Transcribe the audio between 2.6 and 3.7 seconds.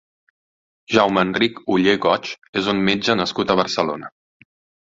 és un metge nascut a